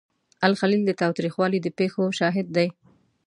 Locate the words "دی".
2.57-2.67